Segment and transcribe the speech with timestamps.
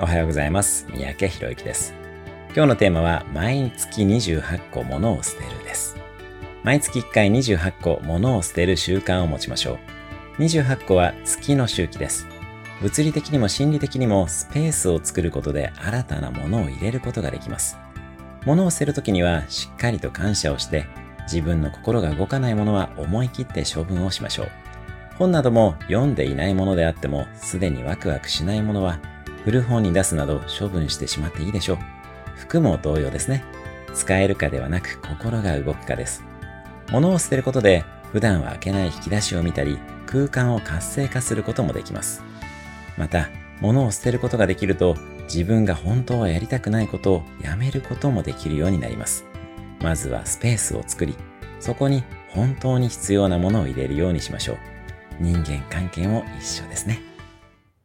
[0.00, 0.88] おはようございます。
[0.90, 1.94] 三宅博之です。
[2.48, 5.96] 今日のテーマは、毎月28個物を捨てるです。
[6.64, 9.78] 毎月1回28個物を捨てる習慣を持ちましょ
[10.38, 10.42] う。
[10.42, 12.26] 28個は月の周期です。
[12.82, 17.78] 物理的にも心理的にもスペースを作ることで新たなものを入れることができます。
[18.44, 20.86] 物を捨てるときにはしっかりと感謝をして、
[21.22, 24.50] 自分の心が動かないものは思い切って処分をしましょう。
[25.18, 28.98] 本なども読んでいないものであっても、すでにワクワクしないものは、
[29.44, 31.78] 古本に出すなど処分してしまっていいでしょう。
[32.36, 33.44] 服も同様ですね。
[33.94, 36.24] 使えるかではなく心が動くかです。
[36.90, 42.22] 物を捨てることで、普段は開けない引き出しを見たり、空間を活性化することもできます。
[42.96, 43.28] また、
[43.60, 49.24] 物を捨てることができると、自分が本当はやりたくないことをやめることもできるようになります。
[49.80, 51.14] まずはスペースを作り、
[51.60, 54.56] そこに本当に必要なものを入れるようにしましょう。
[55.20, 57.13] 人間関係も一緒ですね。